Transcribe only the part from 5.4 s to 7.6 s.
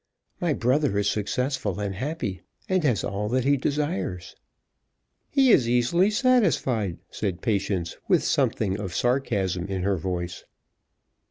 is easily satisfied," said